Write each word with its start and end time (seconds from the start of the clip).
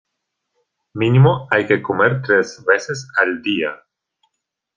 Mínimo 0.95 1.47
hay 1.51 1.67
que 1.67 1.83
comer 1.83 2.23
tres 2.23 2.65
veces 2.65 3.07
al 3.17 3.43
día. 3.43 3.83